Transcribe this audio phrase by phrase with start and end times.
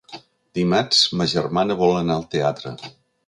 [0.59, 2.73] Dimarts ma germana vol anar al teatre.